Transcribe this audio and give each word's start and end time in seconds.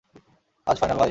আজ 0.67 0.75
ফাইনাল, 0.77 0.89
ভাই। 0.89 0.99